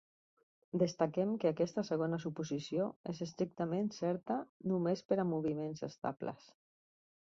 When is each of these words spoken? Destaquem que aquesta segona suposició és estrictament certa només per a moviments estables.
Destaquem 0.83 1.33
que 1.43 1.49
aquesta 1.49 1.83
segona 1.89 2.19
suposició 2.23 2.87
és 3.13 3.21
estrictament 3.27 3.93
certa 3.99 4.39
només 4.73 5.05
per 5.13 5.23
a 5.25 5.27
moviments 5.37 5.85
estables. 5.93 6.53